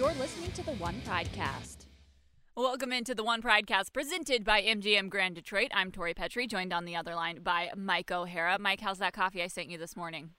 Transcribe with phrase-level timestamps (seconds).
[0.00, 1.84] You're listening to the One Podcast.
[2.56, 5.68] Welcome into the One Pridecast presented by MGM Grand Detroit.
[5.74, 8.58] I'm Tori Petry, joined on the other line by Mike O'Hara.
[8.58, 10.30] Mike, how's that coffee I sent you this morning?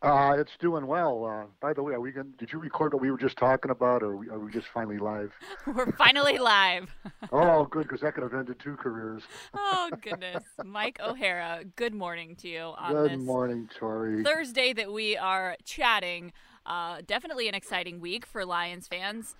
[0.00, 1.26] Uh, it's doing well.
[1.26, 3.70] Uh, by the way, are we going did you record what we were just talking
[3.70, 5.32] about, or are we, are we just finally live?
[5.66, 6.88] We're finally live.
[7.30, 9.22] oh, good, because that could have ended two careers.
[9.54, 10.44] oh, goodness.
[10.64, 14.22] Mike O'Hara, good morning to you on good this morning, Tori.
[14.24, 16.32] Thursday that we are chatting.
[16.66, 19.34] Uh, definitely an exciting week for Lions fans.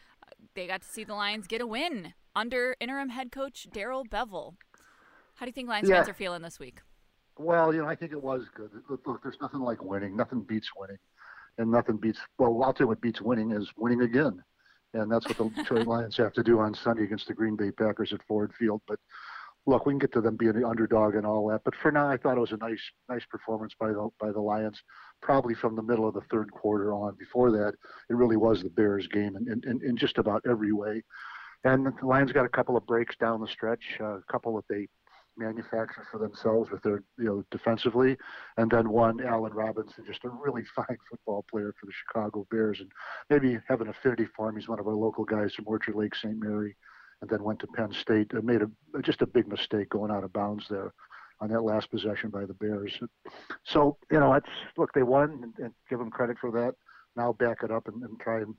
[0.54, 4.54] They got to see the Lions get a win under interim head coach Darrell Bevell.
[5.36, 5.96] How do you think Lions Yeah.
[5.96, 6.80] fans are feeling this week?
[7.38, 8.70] Well, you know, I think it was good.
[8.88, 10.16] Look, look, there's nothing like winning.
[10.16, 10.98] Nothing beats winning,
[11.58, 12.20] and nothing beats.
[12.38, 14.42] Well, I'll tell you what beats winning is winning again,
[14.92, 17.72] and that's what the Detroit Lions have to do on Sunday against the Green Bay
[17.72, 18.82] Packers at Ford Field.
[18.86, 19.00] But
[19.66, 21.62] look, we can get to them being the underdog and all that.
[21.64, 24.40] But for now, I thought it was a nice, nice performance by the by the
[24.40, 24.80] Lions.
[25.24, 27.16] Probably from the middle of the third quarter on.
[27.18, 27.72] Before that,
[28.10, 31.02] it really was the Bears game in, in, in just about every way.
[31.64, 34.86] And the Lions got a couple of breaks down the stretch, a couple that they
[35.38, 38.18] manufactured for themselves with their, you know, defensively,
[38.58, 42.80] and then one Allen Robinson, just a really fine football player for the Chicago Bears,
[42.80, 42.92] and
[43.30, 44.56] maybe have an affinity for him.
[44.56, 46.38] He's one of our local guys from Orchard Lake, St.
[46.38, 46.76] Mary,
[47.22, 48.32] and then went to Penn State.
[48.44, 50.92] Made a just a big mistake going out of bounds there
[51.40, 52.92] on that last possession by the Bears.
[53.64, 56.74] So you know, it's look, they won, and, and give them credit for that.
[57.16, 58.54] Now back it up and, and try and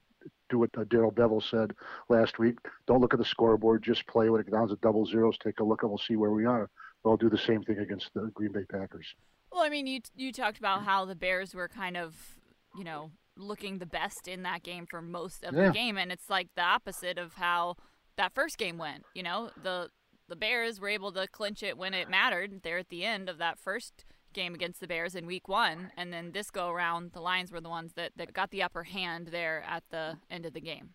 [0.50, 1.74] do what uh, Darrell Bevell said
[2.10, 2.58] last week.
[2.88, 4.30] Don't look at the scoreboard, just play.
[4.30, 6.70] When it comes to double zeros, take a look and we'll see where we are.
[7.04, 9.06] We'll do the same thing against the Green Bay Packers.
[9.52, 12.16] Well, I mean, you you talked about how the Bears were kind of,
[12.76, 15.68] you know, looking the best in that game for most of Yeah.
[15.68, 17.76] the game, and it's like the opposite of how
[18.18, 19.04] that first game went.
[19.14, 19.90] You know, the
[20.28, 23.38] the Bears were able to clinch it when it mattered there at the end of
[23.38, 27.22] that first game against the Bears in Week One, and then this go around, the
[27.22, 30.54] Lions were the ones that that got the upper hand there at the end of
[30.54, 30.90] the game.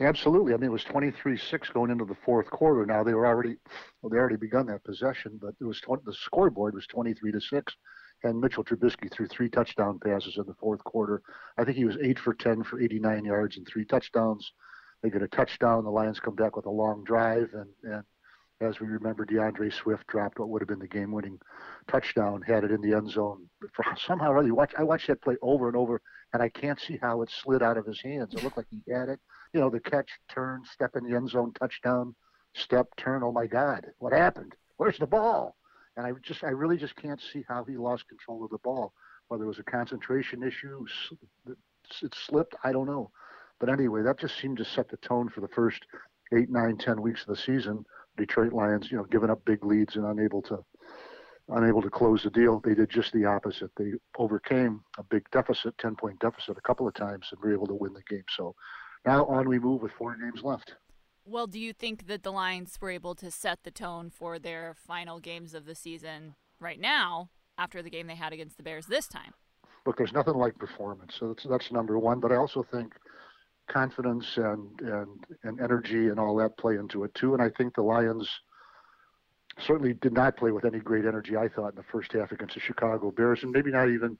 [0.00, 0.54] Absolutely.
[0.54, 2.86] I mean, it was 23-6 going into the fourth quarter.
[2.86, 3.56] Now they were already,
[4.00, 7.40] well, they already begun that possession, but it was 20, the scoreboard was 23 to
[7.40, 7.76] six,
[8.24, 11.20] and Mitchell Trubisky threw three touchdown passes in the fourth quarter.
[11.58, 14.50] I think he was eight for 10 for 89 yards and three touchdowns.
[15.02, 15.84] They get a touchdown.
[15.84, 18.04] The Lions come back with a long drive, and and
[18.60, 21.38] as we remember, D'Andre Swift dropped what would have been the game-winning
[21.88, 23.48] touchdown, had it in the end zone.
[23.72, 26.98] For somehow, really, watch I watched that play over and over, and I can't see
[27.00, 28.34] how it slid out of his hands.
[28.34, 29.20] It looked like he had it.
[29.54, 32.14] You know, the catch, turn, step in the end zone, touchdown,
[32.54, 33.22] step, turn.
[33.22, 34.54] Oh my God, what happened?
[34.76, 35.56] Where's the ball?
[35.96, 38.92] And I just, I really just can't see how he lost control of the ball.
[39.28, 40.84] Whether it was a concentration issue,
[42.02, 43.10] it slipped, I don't know.
[43.58, 45.84] But anyway, that just seemed to set the tone for the first
[46.32, 47.84] eight, nine, ten weeks of the season.
[48.20, 50.62] Detroit Lions, you know, giving up big leads and unable to
[51.48, 52.60] unable to close the deal.
[52.60, 53.70] They did just the opposite.
[53.76, 57.66] They overcame a big deficit, ten point deficit, a couple of times, and were able
[57.66, 58.24] to win the game.
[58.36, 58.54] So
[59.06, 60.74] now on we move with four games left.
[61.24, 64.74] Well, do you think that the Lions were able to set the tone for their
[64.74, 68.86] final games of the season right now after the game they had against the Bears
[68.86, 69.32] this time?
[69.86, 71.14] Look, there's nothing like performance.
[71.18, 72.20] So that's, that's number one.
[72.20, 72.94] But I also think
[73.70, 77.34] confidence and, and, and energy and all that play into it too.
[77.34, 78.28] And I think the Lions
[79.58, 82.54] certainly did not play with any great energy, I thought, in the first half against
[82.54, 83.42] the Chicago Bears.
[83.42, 84.18] And maybe not even,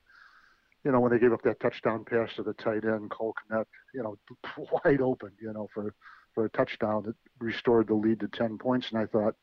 [0.84, 3.66] you know, when they gave up that touchdown pass to the tight end, Cole Kmet,
[3.94, 4.16] you know,
[4.84, 5.94] wide open, you know, for,
[6.34, 8.88] for a touchdown that restored the lead to 10 points.
[8.90, 9.34] And I thought,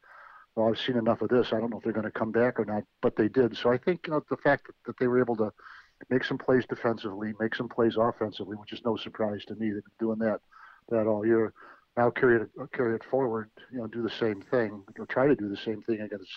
[0.56, 1.54] well, I've seen enough of this.
[1.54, 3.56] I don't know if they're going to come back or not, but they did.
[3.56, 5.52] So I think, you know, the fact that, that they were able to
[6.10, 9.72] make some plays defensively, make some plays offensively, which is no surprise to me.
[9.72, 10.40] They've been doing that
[10.90, 11.54] that all year.
[11.98, 13.50] Now carry it carry it forward.
[13.72, 16.30] You know, do the same thing or try to do the same thing against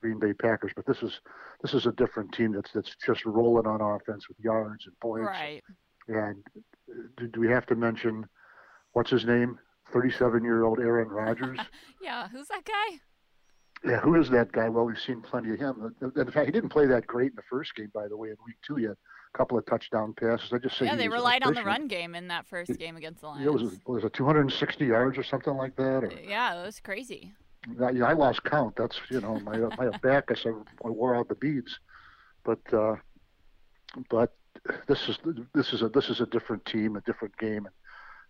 [0.00, 0.72] Green Bay Packers.
[0.76, 1.20] But this is
[1.62, 5.26] this is a different team that's that's just rolling on offense with yards and points.
[5.26, 5.62] Right.
[6.08, 6.42] And
[6.90, 8.26] uh, do, do we have to mention
[8.92, 9.58] what's his name?
[9.92, 11.58] 37 year old Aaron Rodgers.
[12.00, 13.00] Yeah, who's that guy?
[13.84, 14.68] Yeah, who is that guy?
[14.68, 15.94] Well, we've seen plenty of him.
[16.00, 18.28] In fact, he didn't play that great in the first game, by the way.
[18.28, 20.52] In week two, he had a couple of touchdown passes.
[20.52, 23.20] I just say Yeah, they relied on the run game in that first game against
[23.20, 23.80] the Yeah, it was Lions.
[23.86, 26.04] was it 260 yards or something like that?
[26.04, 27.32] Or, Yeah, it was crazy.
[27.80, 28.76] I, yeah, I lost count.
[28.76, 30.44] That's you know my my abacus.
[30.46, 30.50] I,
[30.84, 31.78] I wore out the beads,
[32.44, 32.96] but uh,
[34.08, 34.34] but
[34.86, 35.18] this is
[35.54, 37.68] this is a this is a different team, a different game,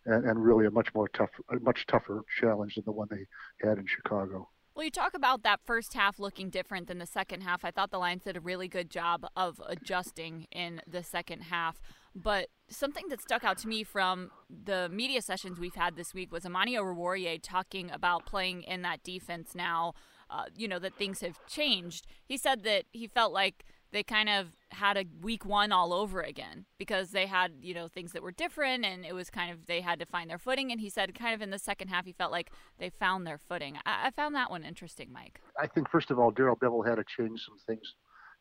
[0.06, 3.26] and and really a much more tough, a much tougher challenge than the one they
[3.66, 4.48] had in Chicago.
[4.78, 7.64] Well, you talk about that first half looking different than the second half.
[7.64, 11.80] I thought the Lions did a really good job of adjusting in the second half.
[12.14, 16.30] But something that stuck out to me from the media sessions we've had this week
[16.30, 19.94] was Amani Oruwariye talking about playing in that defense now.
[20.30, 22.06] Uh, you know that things have changed.
[22.24, 26.20] He said that he felt like they kind of had a week one all over
[26.20, 29.66] again because they had you know things that were different and it was kind of
[29.66, 30.70] they had to find their footing.
[30.70, 33.38] And he said kind of in the second half he felt like they found their
[33.38, 33.76] footing.
[33.86, 35.40] I, I found that one interesting mike.
[35.60, 37.94] I think first of all Darrell Bevell had to change some things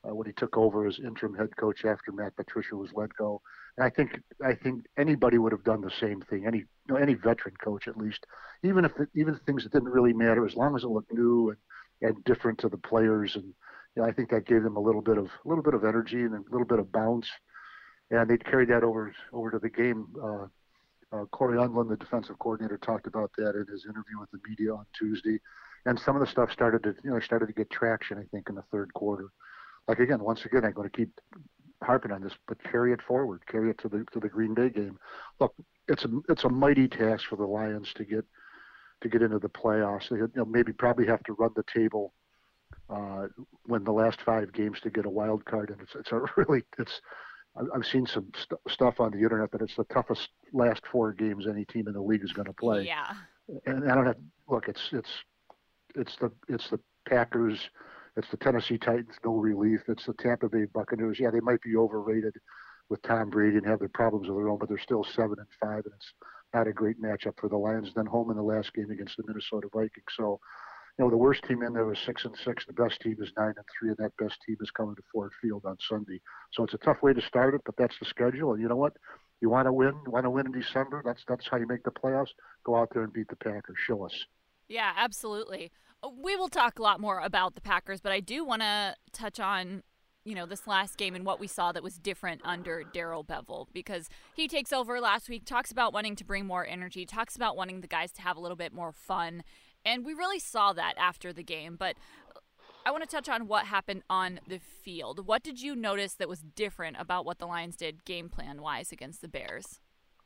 [0.08, 3.42] uh, when he took over as interim head coach after matt patricia was let go.
[3.78, 6.96] And i think i think anybody would have done the same thing any you know,
[6.96, 8.26] any veteran coach at least
[8.64, 11.58] even if even things that didn't really matter as long as it looked new and
[12.02, 13.54] and different to the players and
[13.98, 16.22] you I think that gave them a little bit of a little bit of energy
[16.22, 17.28] and a little bit of bounce,
[18.12, 20.08] and they carried that over over to the game.
[20.22, 20.48] Uh,
[21.12, 24.74] uh, Cory Undlin, the defensive coordinator, talked about that in his interview with the media
[24.74, 25.40] on Tuesday,
[25.86, 28.18] and some of the stuff started to you know started to get traction.
[28.18, 29.30] I think in the third quarter.
[29.88, 31.10] Like again, once again, I'm going to keep
[31.82, 34.70] harping on this, but carry it forward, carry it to the to the Green Bay
[34.70, 34.98] game.
[35.40, 35.56] Look,
[35.88, 38.26] it's a it's a mighty task for the Lions to get
[39.02, 40.10] to get into the playoffs.
[40.10, 42.14] They you know, maybe probably have to run the table
[42.90, 43.28] uh,
[43.68, 46.64] win the last five games to get a wild card, and it's it's a really
[46.78, 47.02] it's.
[47.74, 51.48] I've seen some st- stuff on the internet that it's the toughest last four games
[51.48, 52.86] any team in the league is going to play.
[52.86, 53.12] Yeah.
[53.66, 54.18] And I don't have
[54.48, 54.68] look.
[54.68, 55.10] It's it's
[55.96, 57.70] it's the it's the Packers,
[58.16, 59.82] it's the Tennessee Titans, no relief.
[59.88, 61.20] It's the Tampa Bay Buccaneers.
[61.20, 62.36] Yeah, they might be overrated
[62.90, 65.48] with Tom Brady and have their problems of their own, but they're still seven and
[65.60, 66.14] five, and it's
[66.54, 67.92] not a great matchup for the Lions.
[67.96, 70.14] Then home in the last game against the Minnesota Vikings.
[70.16, 70.40] So
[70.98, 72.66] you know, the worst team in there was six and six.
[72.66, 75.32] The best team is nine and three, and that best team is coming to Ford
[75.42, 76.20] Field on Sunday.
[76.54, 78.54] So it's a tough way to start it, but that's the schedule.
[78.54, 78.94] And you know what?
[79.40, 81.04] You want to win, you want to win in December.
[81.06, 82.30] That's that's how you make the playoffs.
[82.64, 83.78] Go out there and beat the Packers.
[83.86, 84.26] Show us.
[84.68, 85.72] Yeah, absolutely.
[86.02, 88.96] Uh, we will talk a lot more about the Packers, but I do want to
[89.14, 89.84] touch on
[90.26, 93.68] you know this last game and what we saw that was different under Darrell Bevell
[93.72, 97.56] because he takes over last week, talks about wanting to bring more energy, talks about
[97.56, 99.44] wanting the guys to have a little bit more fun,
[99.88, 101.76] and we really saw that after the game.
[101.80, 101.96] But
[102.86, 105.26] I want to touch on what happened on the field.
[105.26, 108.92] What did you notice that was different about what the Lions did game plan wise
[108.92, 109.80] against the Bears?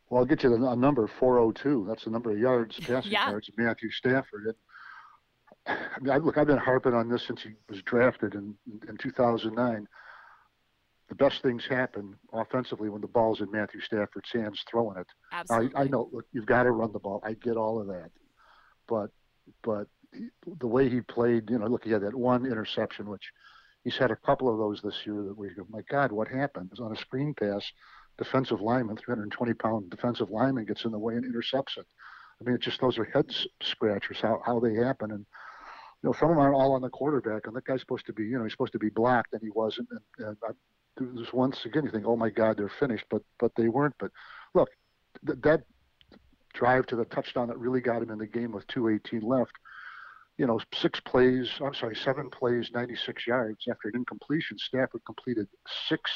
[0.10, 1.86] Well, I'll get you the number 402.
[1.88, 3.30] That's the number of yards, passing yeah.
[3.30, 4.56] yards, Matthew Stafford.
[5.66, 8.56] I mean, I, look, I've been harping on this since he was drafted in,
[8.90, 9.88] in 2009.
[11.10, 15.08] The best things happen offensively when the ball's in Matthew Stafford's hands throwing it.
[15.32, 15.76] Absolutely.
[15.76, 17.22] I, I know, look, you've got to run the ball.
[17.24, 18.12] I get all of that.
[18.88, 19.12] But
[19.64, 23.32] but he, the way he played, you know, look, he had that one interception, which
[23.84, 26.70] he's had a couple of those this year that we go, my God, what happened?
[26.72, 27.72] It was on a screen pass,
[28.18, 31.86] defensive lineman, 320 pound defensive lineman gets in the way and intercepts it.
[32.40, 33.32] I mean, it's just those are head
[33.62, 35.26] scratchers how how they happen, and
[36.02, 38.14] you know, some of them are all on the quarterback, and that guy's supposed to
[38.14, 39.88] be, you know, he's supposed to be blocked, and he wasn't.
[39.92, 40.52] And, and I,
[40.98, 43.96] there's once again, you think, oh my God, they're finished, but but they weren't.
[44.00, 44.12] But
[44.56, 44.70] look,
[45.26, 45.62] th- that
[46.54, 49.52] drive to the touchdown that really got him in the game with 218 left.
[50.38, 54.58] You know, six plays, I'm sorry, seven plays, 96 yards after an incompletion.
[54.58, 55.48] Stafford completed
[55.88, 56.10] six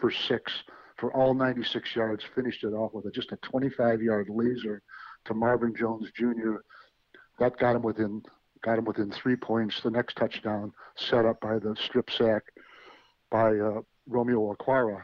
[0.00, 0.52] for six
[0.96, 4.82] for all 96 yards, finished it off with a, just a 25 yard laser
[5.24, 6.56] to Marvin Jones Jr.
[7.38, 8.22] That got him within
[8.62, 9.80] got him within three points.
[9.80, 12.42] The next touchdown set up by the strip sack
[13.30, 15.02] by uh, Romeo Okwara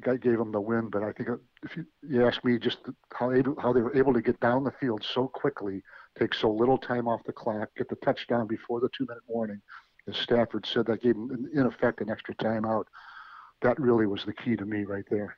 [0.00, 0.88] gave them the win.
[0.88, 1.28] But I think
[1.62, 2.78] if you, you ask me, just
[3.12, 5.82] how able, how they were able to get down the field so quickly,
[6.18, 9.60] take so little time off the clock, get the touchdown before the two-minute warning,
[10.08, 12.84] as Stafford said, that gave them in effect an extra timeout.
[13.60, 15.36] That really was the key to me right there.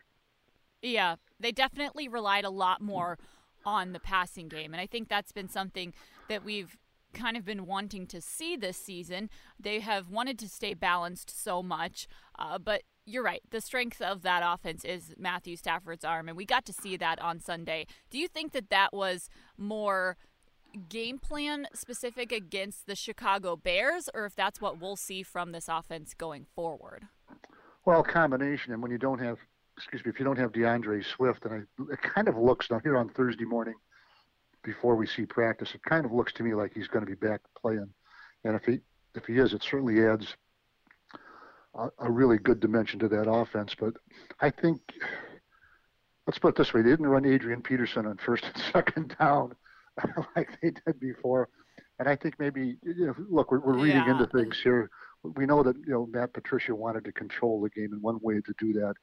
[0.80, 3.18] Yeah, they definitely relied a lot more
[3.66, 5.94] on the passing game, and I think that's been something
[6.28, 6.76] that we've
[7.14, 9.30] kind of been wanting to see this season.
[9.58, 12.08] They have wanted to stay balanced so much,
[12.38, 13.42] uh, but you're right.
[13.50, 17.20] The strength of that offense is Matthew Stafford's arm, and we got to see that
[17.20, 17.86] on Sunday.
[18.10, 20.16] Do you think that that was more
[20.88, 25.68] game plan specific against the Chicago Bears, or if that's what we'll see from this
[25.68, 27.08] offense going forward?
[27.84, 29.38] Well, combination, and when you don't have,
[29.76, 32.96] excuse me, if you don't have D'Andre Swift, and it kind of looks now here
[32.96, 33.74] on Thursday morning
[34.62, 37.16] before we see practice, it kind of looks to me like he's going to be
[37.16, 37.90] back playing,
[38.44, 38.80] and if he
[39.14, 40.34] if he is, it certainly adds
[41.74, 43.74] a, a really good dimension to that offense.
[43.78, 43.94] But
[44.40, 44.80] I think,
[46.26, 49.54] let's put it this way: they didn't run Adrian Peterson on first and second down
[50.36, 51.48] like they did before.
[51.98, 54.12] And I think maybe, you know, look, we're, we're reading yeah.
[54.12, 54.90] into things here.
[55.22, 58.40] We know that you know Matt Patricia wanted to control the game, and one way
[58.40, 58.94] to do that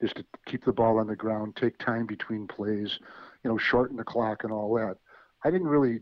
[0.00, 2.98] is to keep the ball on the ground, take time between plays,
[3.42, 4.96] you know, shorten the clock and all that.
[5.44, 6.00] I didn't really,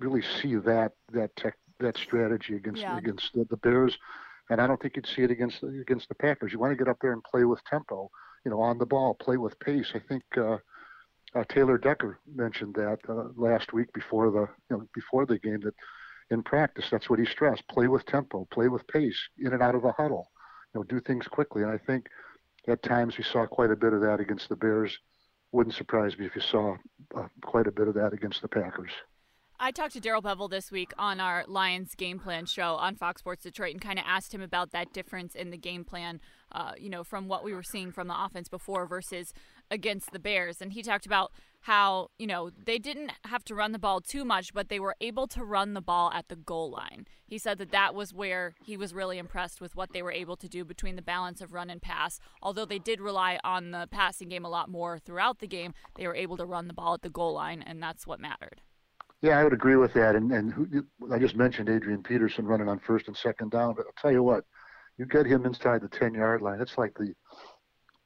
[0.00, 2.98] really see that that tech, that strategy against yeah.
[2.98, 3.96] against the, the Bears
[4.50, 6.52] and I don't think you'd see it against against the Packers.
[6.52, 8.10] You want to get up there and play with tempo,
[8.44, 9.92] you know, on the ball, play with pace.
[9.94, 10.58] I think uh,
[11.34, 15.60] uh, Taylor Decker mentioned that uh, last week before the you know before the game
[15.60, 15.74] that
[16.30, 19.74] in practice that's what he stressed: play with tempo, play with pace, in and out
[19.74, 20.30] of the huddle.
[20.74, 21.62] you know, do things quickly.
[21.62, 22.06] And I think
[22.68, 24.96] at times we saw quite a bit of that against the Bears.
[25.52, 26.76] Wouldn't surprise me if you saw
[27.16, 28.90] uh, quite a bit of that against the Packers.
[29.58, 33.20] I talked to Darrell Bevell this week on our Lions game plan show on Fox
[33.20, 36.20] Sports Detroit and kind of asked him about that difference in the game plan,
[36.52, 39.32] uh, you know, from what we were seeing from the offense before versus
[39.70, 40.60] against the Bears.
[40.60, 44.26] And he talked about how, you know, they didn't have to run the ball too
[44.26, 47.06] much, but they were able to run the ball at the goal line.
[47.26, 50.36] He said that that was where he was really impressed with what they were able
[50.36, 52.20] to do between the balance of run and pass.
[52.42, 56.06] Although they did rely on the passing game a lot more throughout the game, they
[56.06, 58.60] were able to run the ball at the goal line, and that's what mattered.
[59.26, 60.14] Yeah, I would agree with that.
[60.14, 63.74] And and who, I just mentioned Adrian Peterson running on first and second down.
[63.74, 64.44] But I'll tell you what,
[64.98, 66.60] you get him inside the ten yard line.
[66.60, 67.12] It's like the,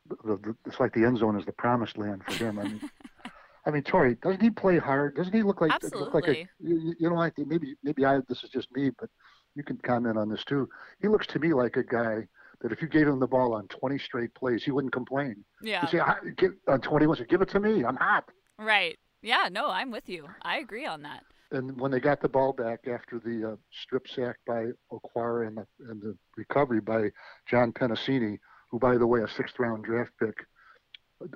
[0.08, 2.58] the, the it's like the end zone is the promised land for him.
[2.58, 2.80] I mean,
[3.66, 5.14] I mean, Tori, doesn't he play hard?
[5.14, 6.00] Doesn't he look like Absolutely.
[6.00, 7.30] look like a you, you know?
[7.36, 9.10] Think maybe maybe I this is just me, but
[9.54, 10.70] you can comment on this too.
[11.02, 12.26] He looks to me like a guy
[12.62, 15.44] that if you gave him the ball on 20 straight plays, he wouldn't complain.
[15.62, 15.82] Yeah.
[15.82, 16.00] He'd say,
[16.36, 17.84] "Give on 21, say, give it to me.
[17.84, 18.24] I'm hot."
[18.58, 18.98] Right.
[19.22, 20.26] Yeah, no, I'm with you.
[20.42, 21.24] I agree on that.
[21.52, 25.56] And when they got the ball back after the uh, strip sack by Okwara and
[25.58, 27.10] the, and the recovery by
[27.48, 28.38] John Penisini,
[28.70, 30.46] who, by the way, a sixth round draft pick,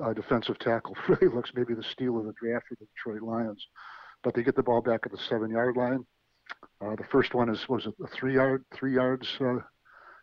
[0.02, 3.66] a defensive tackle, really looks maybe the steal of the draft for the Detroit Lions.
[4.22, 6.06] But they get the ball back at the seven yard line.
[6.80, 9.56] Uh, the first one is was a three yard three yards uh,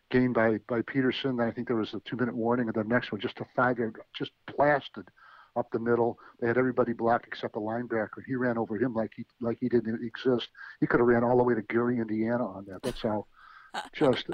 [0.09, 1.35] gained by by Peterson.
[1.35, 3.45] Then I think there was a two minute warning, and the next one just a
[3.55, 5.07] five yard, just blasted
[5.55, 6.17] up the middle.
[6.39, 8.23] They had everybody blocked except the linebacker.
[8.25, 10.47] He ran over him like he like he didn't exist.
[10.79, 12.81] He could have ran all the way to Gary, Indiana on that.
[12.83, 13.25] That's how
[13.93, 14.25] just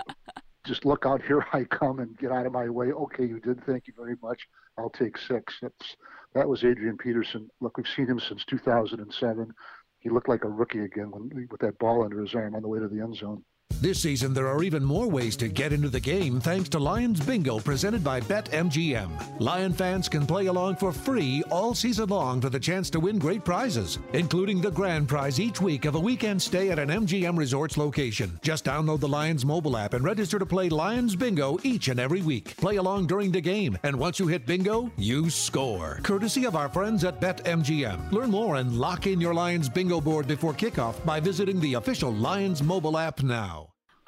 [0.65, 2.91] just look out here I come and get out of my way.
[2.91, 3.63] Okay, you did.
[3.65, 4.41] Thank you very much.
[4.77, 5.55] I'll take six.
[5.61, 5.95] That's
[6.33, 7.49] that was Adrian Peterson.
[7.61, 9.53] Look, we've seen him since 2007.
[9.99, 12.67] He looked like a rookie again when, with that ball under his arm on the
[12.67, 13.43] way to the end zone.
[13.79, 17.23] This season, there are even more ways to get into the game thanks to Lions
[17.23, 19.39] Bingo presented by BetMGM.
[19.39, 23.19] Lion fans can play along for free all season long for the chance to win
[23.19, 27.37] great prizes, including the grand prize each week of a weekend stay at an MGM
[27.37, 28.39] Resorts location.
[28.41, 32.23] Just download the Lions mobile app and register to play Lions Bingo each and every
[32.23, 32.57] week.
[32.57, 35.99] Play along during the game, and once you hit bingo, you score.
[36.01, 38.11] Courtesy of our friends at BetMGM.
[38.11, 42.11] Learn more and lock in your Lions Bingo board before kickoff by visiting the official
[42.11, 43.56] Lions mobile app now.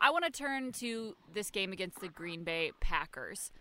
[0.01, 3.51] I want to turn to this game against the Green Bay Packers.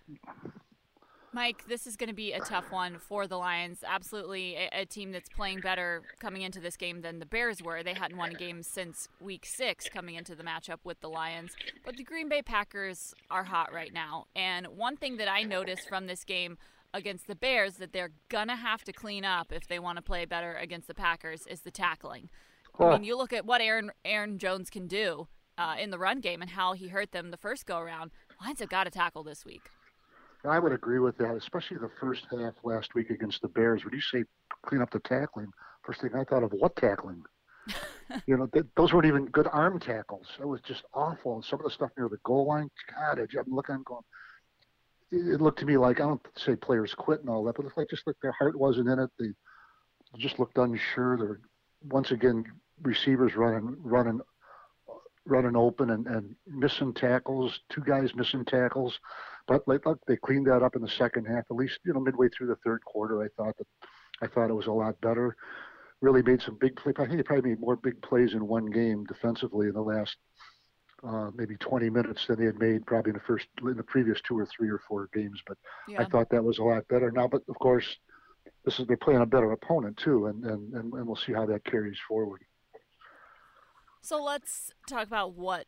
[1.33, 3.81] Mike, this is going to be a tough one for the Lions.
[3.87, 7.83] Absolutely a, a, team that's playing better coming into this game than the Bears were.
[7.83, 11.53] They hadn't won a game since week six coming into the matchup with the Lions.
[11.85, 14.27] But the Green Bay Packers are hot right now.
[14.35, 16.57] And one thing that I noticed from this game
[16.95, 20.03] against the Bears that they're going to have to clean up if they want to
[20.03, 22.31] play better against the Packers is the tackling.
[22.81, 25.27] I mean, you look at what Aaron Aaron Jones can do
[25.59, 28.11] uh, in the run game and how he hurt them the first go around.
[28.41, 29.63] Lions have got to tackle this week.
[30.45, 33.85] I would agree with that, especially the first half last week against the Bears.
[33.85, 34.25] When you say
[34.65, 35.49] clean up the tackling,
[35.83, 37.23] first thing I thought of what tackling?
[38.27, 40.27] you know, th- those weren't even good arm tackles.
[40.41, 41.35] It was just awful.
[41.35, 44.03] And some of the stuff near the goal line, God, I'm looking, I'm going.
[45.11, 47.77] It looked to me like I don't say players quit and all that, but it's
[47.77, 49.11] like just like their heart wasn't in it.
[49.19, 49.29] They
[50.19, 51.17] just looked unsure.
[51.17, 51.41] They're
[51.91, 52.45] once again
[52.83, 54.21] receivers running running
[55.29, 58.99] running open and, and missing tackles, two guys missing tackles.
[59.47, 61.45] But like, look, they cleaned that up in the second half.
[61.51, 63.67] At least you know midway through the third quarter, I thought that
[64.23, 65.37] I thought it was a lot better.
[66.01, 66.95] Really made some big plays.
[66.99, 70.17] I think they probably made more big plays in one game defensively in the last
[71.07, 74.21] uh, maybe 20 minutes than they had made probably in the first in the previous
[74.27, 75.41] two or three or four games.
[75.47, 75.59] But
[75.89, 76.03] yeah.
[76.03, 77.29] I thought that was a lot better now.
[77.29, 77.87] But of course,
[78.65, 81.47] this is they're playing a better opponent too, and and, and, and we'll see how
[81.47, 82.43] that carries forward.
[84.01, 85.67] So let's talk about what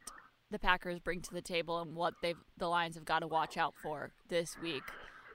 [0.51, 3.57] the Packers bring to the table and what they the Lions have got to watch
[3.57, 4.83] out for this week.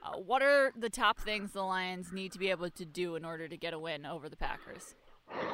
[0.04, 3.26] Uh, what are the top things the Lions need to be able to do in
[3.26, 4.96] order to get a win over the Packers?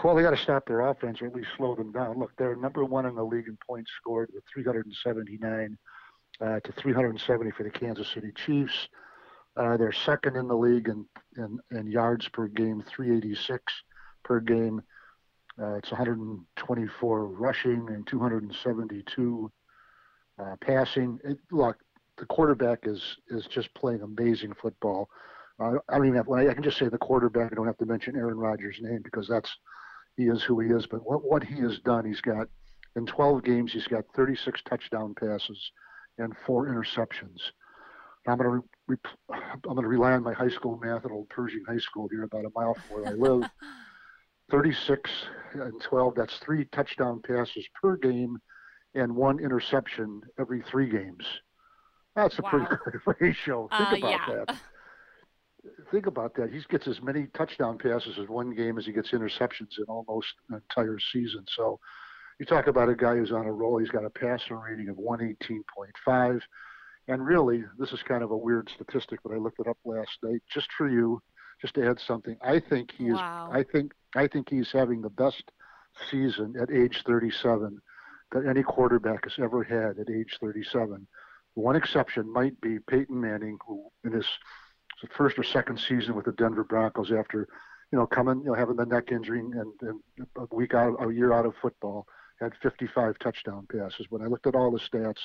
[0.03, 2.19] Well, they got to stop their offense or at least slow them down.
[2.19, 5.77] Look, they're number one in the league in points scored with 379
[6.41, 8.89] uh, to 370 for the Kansas City Chiefs.
[9.55, 11.05] Uh, they're second in the league in,
[11.38, 13.74] in, in yards per game, 386
[14.24, 14.81] per game.
[15.61, 19.51] Uh, it's 124 rushing and 272
[20.39, 21.19] uh, passing.
[21.23, 21.77] It, look,
[22.17, 25.09] the quarterback is is just playing amazing football.
[25.59, 27.51] Uh, I don't even have, I, can just say the quarterback.
[27.51, 29.55] I don't have to mention Aaron Rodgers' name because that's
[30.17, 30.87] he is who he is.
[30.87, 32.47] But what what he has done, he's got
[32.95, 35.71] in 12 games, he's got 36 touchdown passes
[36.17, 37.39] and four interceptions.
[38.27, 38.97] I'm going to
[39.33, 42.23] I'm going to rely on my high school math at Old Pershing High School here,
[42.23, 43.49] about a mile from where I live.
[44.51, 45.10] 36
[45.53, 48.38] and 12, that's three touchdown passes per game
[48.93, 51.25] and one interception every three games.
[52.15, 53.70] That's a pretty good ratio.
[53.70, 54.43] Think Uh, about yeah.
[54.46, 54.55] that.
[55.91, 56.51] Think about that.
[56.51, 60.27] He gets as many touchdown passes in one game as he gets interceptions in almost
[60.50, 61.46] an entire season.
[61.55, 61.79] So
[62.39, 63.77] you talk about a guy who's on a roll.
[63.77, 66.41] He's got a passer rating of 118.5.
[67.08, 70.17] And really, this is kind of a weird statistic, but I looked it up last
[70.24, 71.22] night just for you,
[71.62, 72.38] just to add something.
[72.41, 73.13] I think he is.
[73.13, 73.50] Wow.
[73.53, 75.51] I think I think he's having the best
[76.09, 77.81] season at age 37
[78.31, 81.07] that any quarterback has ever had at age 37.
[81.53, 84.25] One exception might be Peyton Manning, who in his
[85.15, 87.47] first or second season with the Denver Broncos after,
[87.91, 89.99] you know, coming, you know, having the neck injury and, and
[90.37, 92.05] a week out, a year out of football,
[92.39, 94.07] had 55 touchdown passes.
[94.09, 95.19] When I looked at all the stats,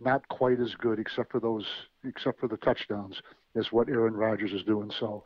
[0.00, 1.64] not quite as good, except for those,
[2.04, 3.22] except for the touchdowns,
[3.54, 4.90] as what Aaron Rodgers is doing.
[4.90, 5.24] So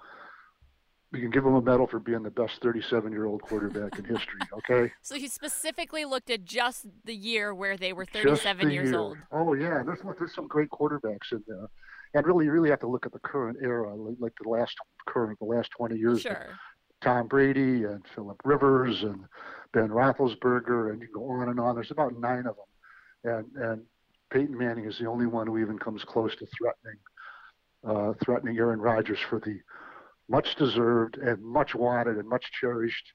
[1.13, 4.41] we can give him a medal for being the best 37-year-old quarterback in history.
[4.53, 4.93] Okay.
[5.03, 8.91] So he specifically looked at just the year where they were Just 37 the years
[8.91, 8.99] year.
[8.99, 9.17] old.
[9.33, 11.67] Oh yeah, there's there's some great quarterbacks in there,
[12.15, 14.75] and really you really have to look at the current era, like, like the last
[15.07, 16.21] current, the last 20 years.
[16.23, 16.47] Sure.
[17.01, 19.25] Tom Brady and Philip Rivers and
[19.73, 21.75] Ben Roethlisberger, and you go on and on.
[21.75, 23.83] There's about nine of them, and and
[24.31, 26.99] Peyton Manning is the only one who even comes close to threatening
[27.87, 29.59] uh, threatening Aaron Rodgers for the
[30.31, 33.13] much deserved and much wanted and much cherished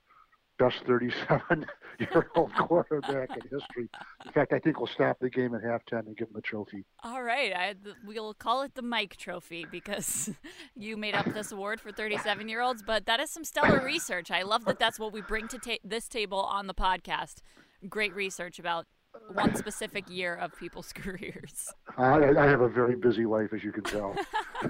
[0.58, 1.66] best 37
[2.00, 3.90] year old quarterback in history.
[4.26, 6.86] In fact, I think we'll stop the game at halftime and give him a trophy.
[7.04, 10.30] All right, I, we'll call it the Mike Trophy because
[10.76, 12.84] you made up this award for 37 year olds.
[12.86, 14.32] But that is some stellar research.
[14.32, 17.42] I love that that's what we bring to ta- this table on the podcast.
[17.90, 18.86] Great research about
[19.34, 21.74] one specific year of people's careers.
[21.98, 24.16] I, I have a very busy life, as you can tell.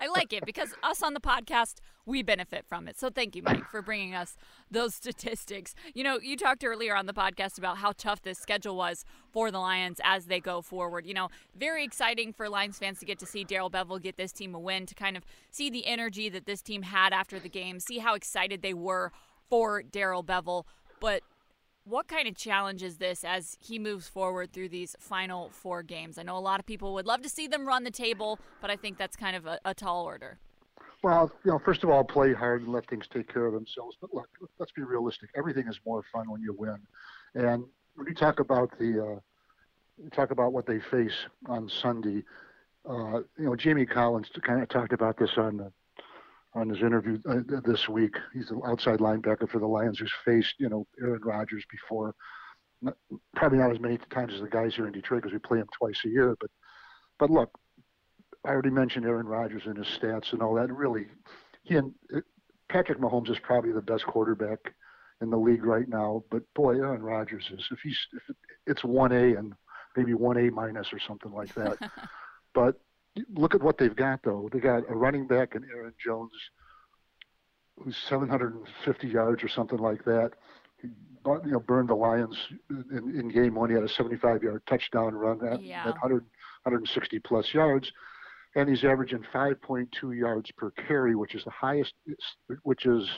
[0.00, 1.76] I like it because us on the podcast,
[2.06, 2.98] we benefit from it.
[2.98, 4.36] So thank you, Mike, for bringing us
[4.70, 5.74] those statistics.
[5.94, 9.50] You know, you talked earlier on the podcast about how tough this schedule was for
[9.50, 11.06] the Lions as they go forward.
[11.06, 14.32] You know, very exciting for Lions fans to get to see Darrell Bevell get this
[14.32, 17.48] team a win, to kind of see the energy that this team had after the
[17.48, 19.12] game, see how excited they were
[19.48, 20.64] for Darrell Bevell.
[21.00, 21.22] But
[21.88, 26.18] what kind of challenge is this as he moves forward through these final four games?
[26.18, 28.70] I know a lot of people would love to see them run the table, but
[28.70, 30.38] I think that's kind of a, a tall order.
[31.02, 33.96] Well, you know, first of all, play hard and let things take care of themselves.
[34.00, 35.30] But look, let's be realistic.
[35.36, 36.78] Everything is more fun when you win.
[37.34, 39.20] And when you talk about the, uh,
[40.02, 42.24] you talk about what they face on Sunday,
[42.88, 45.72] uh, you know, Jamie Collins kind of talked about this on the,
[46.58, 48.16] on his interview uh, this week.
[48.34, 52.14] He's the outside linebacker for the Lions, who's faced, you know, Aaron Rodgers before.
[52.82, 52.94] Not,
[53.34, 55.68] probably not as many times as the guys here in Detroit because we play him
[55.76, 56.36] twice a year.
[56.40, 56.50] But,
[57.18, 57.50] but look,
[58.44, 60.72] I already mentioned Aaron Rodgers and his stats and all that.
[60.72, 61.06] Really,
[61.62, 61.92] he and
[62.68, 64.58] Patrick Mahomes is probably the best quarterback
[65.20, 66.22] in the league right now.
[66.30, 67.66] But boy, Aaron Rodgers is.
[67.70, 69.54] If he's, if it's one A and
[69.96, 71.78] maybe one A minus or something like that.
[72.54, 72.76] but
[73.34, 74.48] look at what they've got though.
[74.52, 76.32] They got a running back in Aaron Jones,
[77.76, 80.32] who's 750 yards or something like that.
[80.80, 82.36] He, you know, burned the Lions
[82.70, 83.68] in, in game one.
[83.70, 85.80] He had a 75-yard touchdown run at, Yeah.
[85.82, 86.24] at 100,
[86.64, 87.90] 160 plus yards
[88.54, 91.92] and he's averaging 5.2 yards per carry, which is the highest,
[92.62, 93.08] which is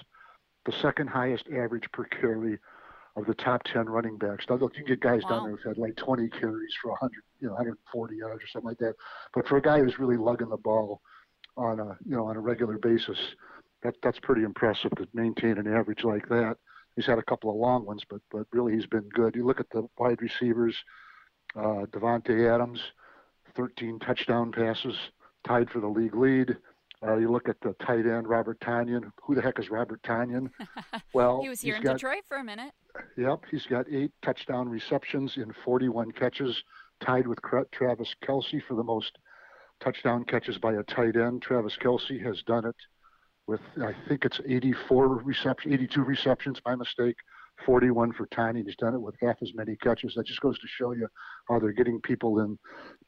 [0.66, 2.58] the second highest average per carry
[3.20, 4.44] of the top 10 running backs.
[4.48, 5.30] Now, look, you can get guys Wow.
[5.30, 8.68] down there who've had like 20 carries for 100, you know, 140 yards or something
[8.68, 8.94] like that.
[9.34, 11.00] But for a guy who's really lugging the ball
[11.56, 13.18] on a, you know, on a regular basis,
[13.82, 16.56] that that's pretty impressive to maintain an average like that.
[16.96, 19.34] He's had a couple of long ones, but but really he's been good.
[19.34, 20.76] You look at the wide receivers,
[21.56, 22.80] uh, Davante Adams,
[23.56, 24.96] 13 touchdown passes,
[25.46, 26.56] tied for the league lead.
[27.02, 29.10] Uh, you look at the tight end Robert Tonyan.
[29.22, 30.50] Who the heck is Robert Tonyan?
[31.12, 32.72] Well, he was here in got, Detroit for a minute.
[33.16, 36.62] Yep, he's got eight touchdown receptions in 41 catches,
[37.00, 37.40] tied with
[37.72, 39.18] Travis Kelce for the most
[39.80, 41.42] touchdown catches by a tight end.
[41.42, 42.76] Travis Kelce has done it
[43.48, 46.60] with I think it's 84 reception, 82 receptions.
[46.64, 47.16] My mistake.
[47.64, 48.62] 41 for Tiny.
[48.62, 50.14] He's done it with half as many catches.
[50.14, 51.08] That just goes to show you
[51.48, 52.58] how they're getting people in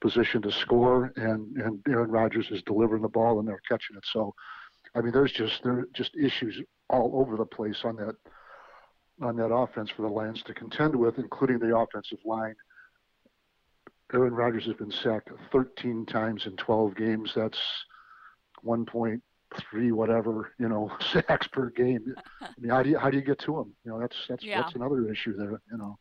[0.01, 4.05] position to score, and and Aaron Rodgers is delivering the ball and they're catching it.
[4.13, 4.35] So,
[4.95, 8.15] I mean, there's just there are just issues all over the place on that
[9.21, 12.55] on that offense for the Lions to contend with, including the offensive line.
[14.13, 17.33] Aaron Rodgers has been sacked 13 times in 12 games.
[17.35, 17.59] That's
[19.53, 22.15] 1.3 whatever you know sacks per game.
[22.41, 23.73] I mean, how do you how do you get to him?
[23.85, 24.63] You know, that's that's Yeah.
[24.63, 25.61] that's another issue there.
[25.71, 25.99] You know.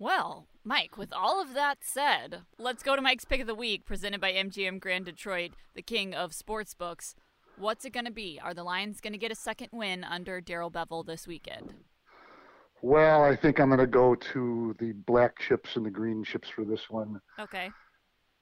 [0.00, 3.84] Well, Mike, with all of that said, let's go to Mike's pick of the week,
[3.84, 7.16] presented by MGM Grand Detroit, the king of sports books.
[7.56, 8.38] What's it going to be?
[8.40, 11.74] Are the Lions going to get a second win under Darrell Bevell this weekend?
[12.80, 16.48] Well, I think I'm going to go to the black chips and the green chips
[16.48, 17.20] for this one.
[17.40, 17.68] Okay.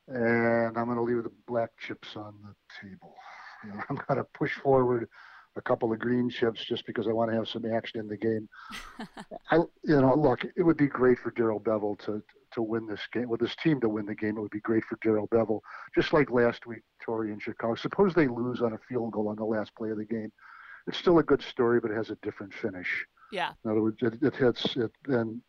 [0.08, 2.54] and I'm going to leave the black chips on the
[2.86, 3.14] table.
[3.64, 5.08] You know, I'm going to push forward
[5.56, 8.16] a couple of green chips just because I want to have some action in the
[8.16, 8.48] game.
[9.50, 13.00] I, you know, look, it would be great for Darrell Bevell to to win this
[13.12, 14.38] game, with his team to win the game.
[14.38, 15.60] It would be great for Darrell Bevell,
[15.94, 17.74] just like last week, Tori in Chicago.
[17.74, 20.32] Suppose they lose on a field goal on the last play of the game.
[20.86, 23.04] It's still a good story, but it has a different finish.
[23.32, 23.52] Yeah.
[23.64, 25.42] In other words, it, it hits it then,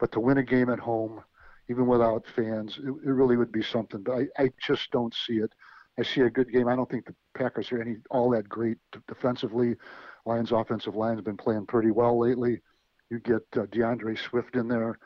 [0.00, 1.22] but to win a game at home,
[1.70, 4.02] even without fans, it, it really would be something.
[4.02, 5.52] But I, I just don't see it.
[5.98, 6.68] I see a good game.
[6.68, 9.74] I don't think the Packers are any all that great defensively.
[10.26, 12.60] Lions offensive line has been playing pretty well lately.
[13.10, 14.98] You get uh, D'Andre Swift in there,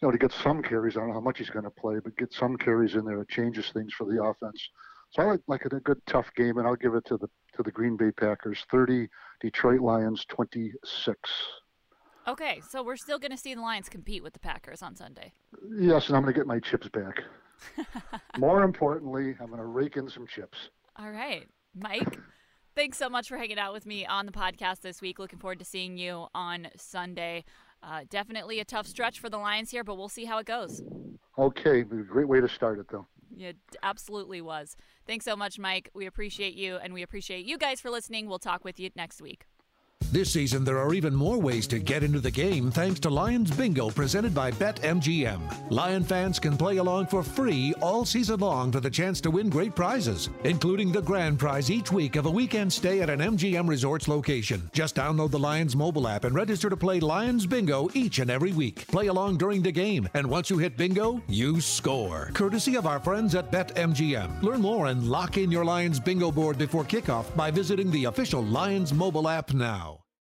[0.00, 0.96] you know, to get some carries.
[0.96, 3.20] I don't know how much he's going to play, but get some carries in there.
[3.20, 4.60] It changes things for the offense.
[5.10, 7.62] So I like like a good tough game, and I'll give it to the to
[7.62, 9.08] the Green Bay Packers, 30,
[9.40, 11.16] Detroit Lions 26.
[12.26, 15.32] Okay, so we're still going to see the Lions compete with the Packers on Sunday.
[15.78, 17.22] Yes, and I'm going to get my chips back.
[18.38, 20.70] More importantly, I'm going to rake in some chips.
[20.96, 22.18] All right, Mike.
[22.74, 25.18] thanks so much for hanging out with me on the podcast this week.
[25.18, 27.44] Looking forward to seeing you on Sunday.
[27.82, 30.82] Uh, definitely a tough stretch for the Lions here, but we'll see how it goes.
[31.38, 33.06] Okay, great way to start it, though.
[33.36, 34.76] It absolutely was.
[35.06, 35.90] Thanks so much, Mike.
[35.94, 38.28] We appreciate you, and we appreciate you guys for listening.
[38.28, 39.46] We'll talk with you next week.
[40.10, 43.50] This season, there are even more ways to get into the game thanks to Lions
[43.54, 45.70] Bingo presented by BetMGM.
[45.70, 49.50] Lion fans can play along for free all season long for the chance to win
[49.50, 53.68] great prizes, including the grand prize each week of a weekend stay at an MGM
[53.68, 54.70] Resorts location.
[54.72, 58.52] Just download the Lions mobile app and register to play Lions Bingo each and every
[58.52, 58.86] week.
[58.86, 62.30] Play along during the game, and once you hit bingo, you score.
[62.32, 64.42] Courtesy of our friends at BetMGM.
[64.42, 68.42] Learn more and lock in your Lions Bingo board before kickoff by visiting the official
[68.42, 69.97] Lions mobile app now.